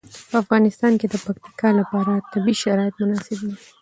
په 0.29 0.35
افغانستان 0.43 0.93
کې 0.99 1.07
د 1.09 1.15
پکتیکا 1.25 1.69
لپاره 1.79 2.11
طبیعي 2.31 2.55
شرایط 2.63 2.95
مناسب 3.01 3.39
دي. 3.47 3.55